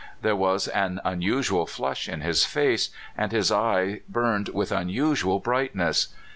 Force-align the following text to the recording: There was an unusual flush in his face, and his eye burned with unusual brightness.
There 0.23 0.35
was 0.35 0.67
an 0.67 0.99
unusual 1.05 1.67
flush 1.67 2.09
in 2.09 2.21
his 2.21 2.43
face, 2.43 2.89
and 3.15 3.31
his 3.31 3.51
eye 3.51 4.01
burned 4.09 4.49
with 4.49 4.71
unusual 4.71 5.37
brightness. 5.37 6.07